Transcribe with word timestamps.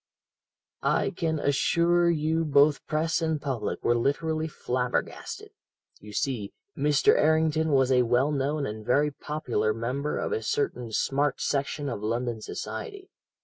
"I 0.81 1.11
can 1.11 1.37
assure 1.37 2.09
you 2.09 2.43
both 2.43 2.83
press 2.87 3.21
and 3.21 3.39
public 3.39 3.83
were 3.83 3.93
literally 3.93 4.47
flabbergasted. 4.47 5.51
You 5.99 6.11
see, 6.11 6.53
Mr. 6.75 7.15
Errington 7.15 7.69
was 7.69 7.91
a 7.91 8.01
well 8.01 8.31
known 8.31 8.65
and 8.65 8.83
very 8.83 9.11
popular 9.11 9.75
member 9.75 10.17
of 10.17 10.31
a 10.31 10.41
certain 10.41 10.91
smart 10.91 11.39
section 11.39 11.87
of 11.87 12.01
London 12.01 12.41
society. 12.41 13.11